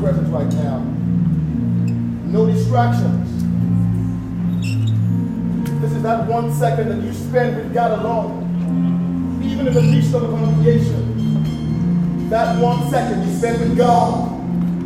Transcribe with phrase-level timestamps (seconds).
[0.00, 0.78] Presence right now.
[2.26, 3.30] No distractions.
[5.80, 10.14] This is that one second that you spend with God alone, even in the midst
[10.14, 12.28] of a congregation.
[12.30, 14.30] That one second you spend with God,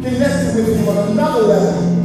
[0.03, 1.98] connected with Him on another level.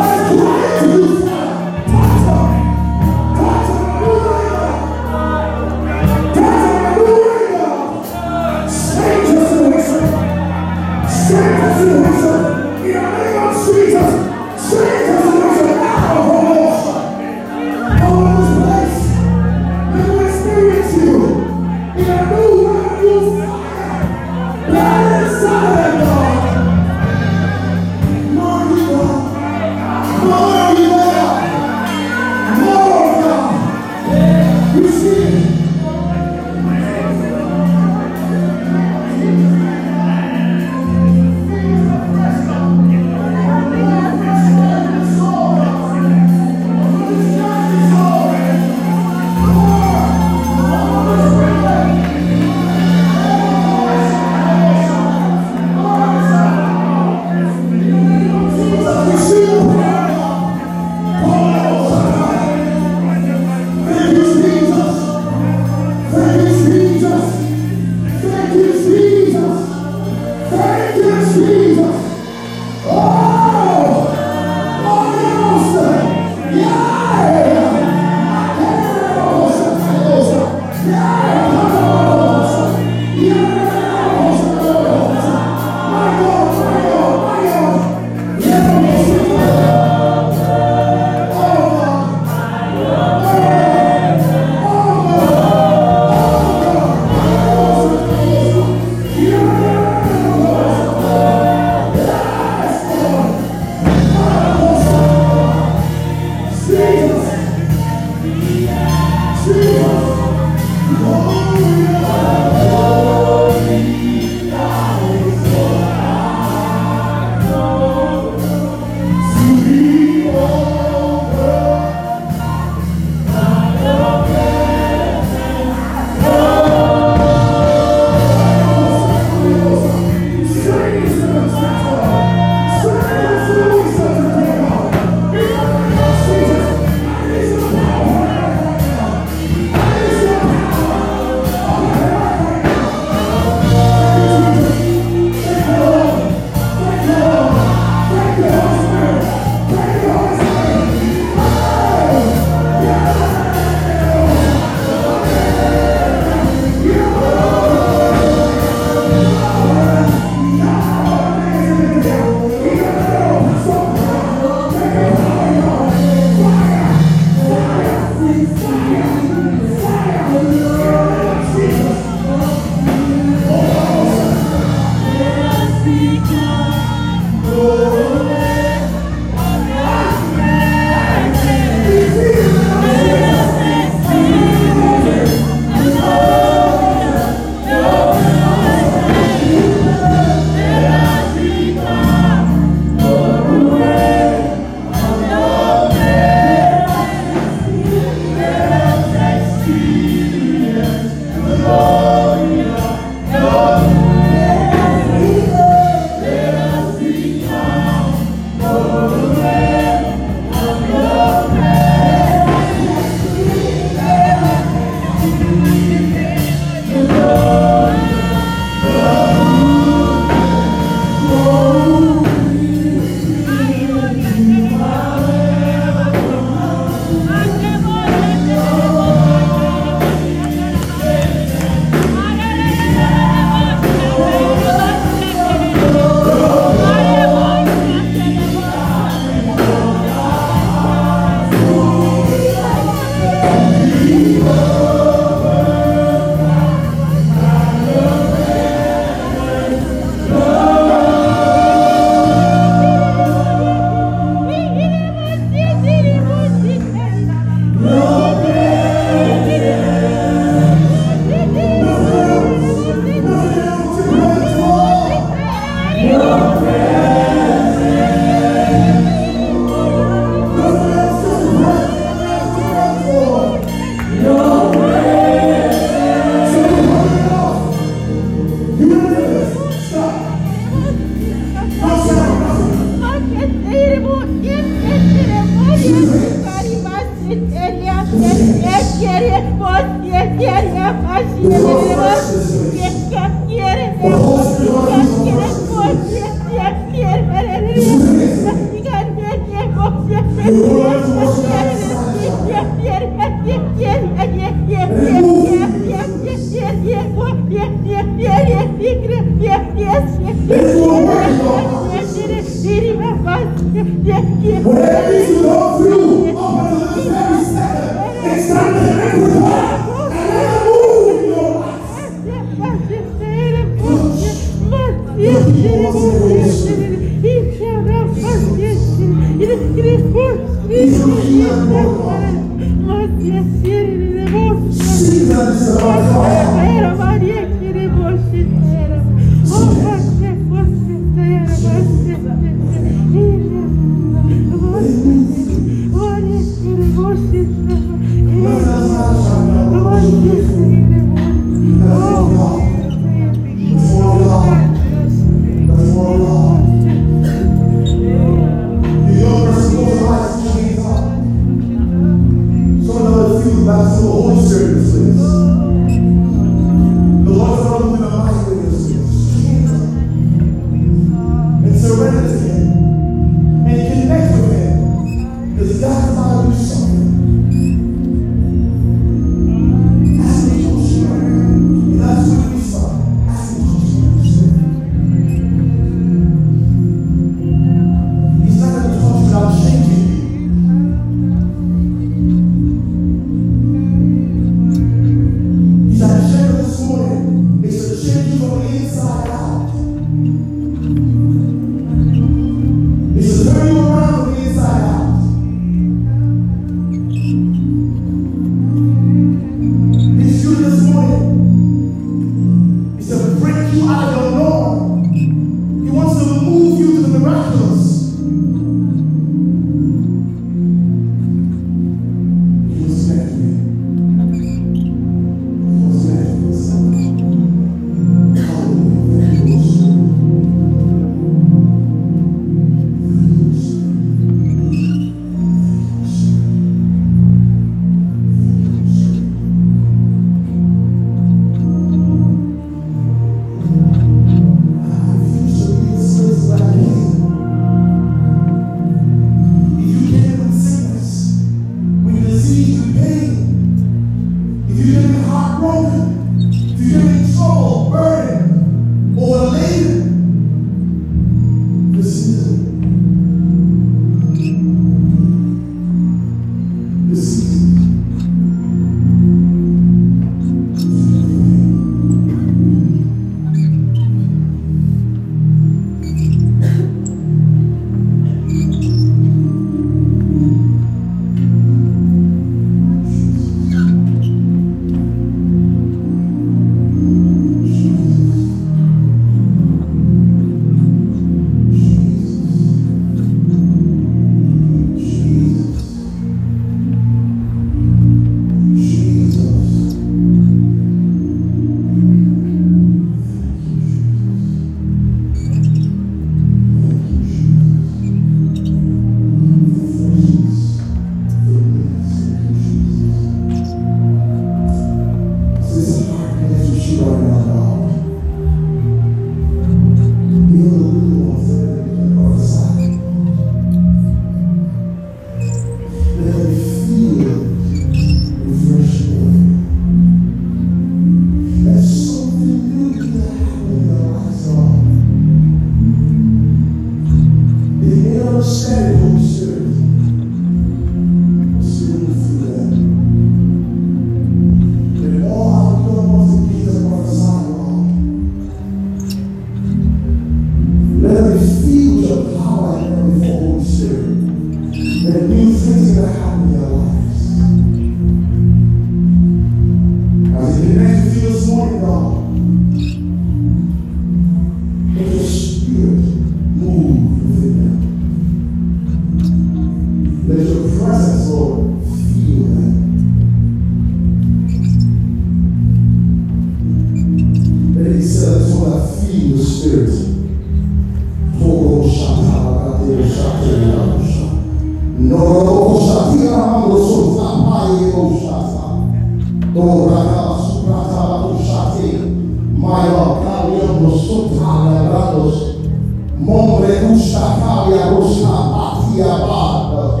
[596.24, 600.00] Montre russa, Italia russa, patria, bad.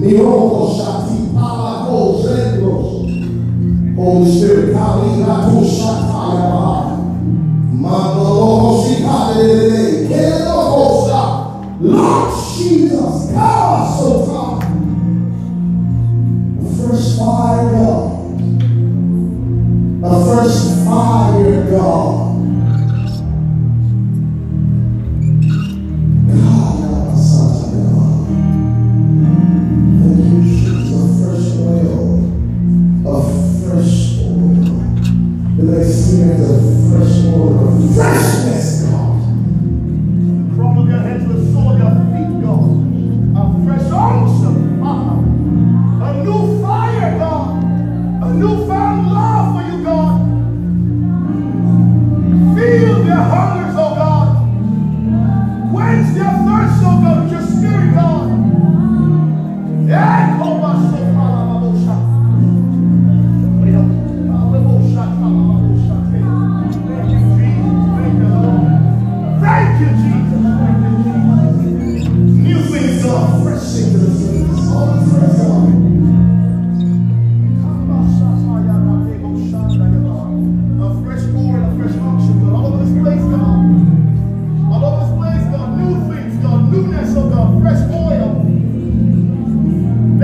[0.00, 0.97] Mi roco sa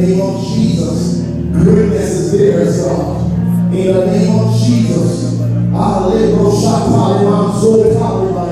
[0.00, 2.84] name of Jesus, greatness is theirs.
[2.84, 3.30] God.
[3.72, 8.50] In the name of Jesus, I live on Shakai, my soul, my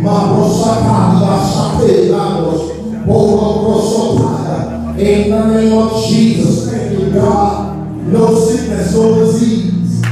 [0.00, 2.60] Tabibayanos, Mabo Shaka Lashate Lamos,
[3.06, 4.98] Bolo Prosopaya.
[4.98, 7.86] In the name of Jesus, thank you, God.
[8.06, 10.02] No sickness, no disease.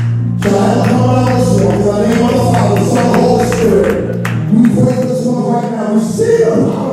[0.42, 1.74] Shall ever come out of this one.
[1.74, 4.16] In the name of the Father, Son, Holy Spirit.
[4.52, 5.94] We pray this one right now.
[5.94, 6.88] We see the power.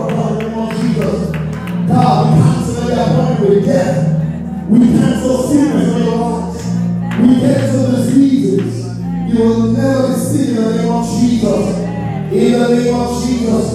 [3.46, 4.68] after the.
[4.70, 7.20] We cancel sickness in your life.
[7.20, 8.98] We cancel diseases.
[9.30, 11.78] You will never be sick in the name of Jesus.
[12.32, 13.75] In the name of Jesus.